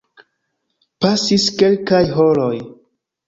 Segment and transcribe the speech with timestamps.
[1.05, 2.51] Pasis kelkaj horoj.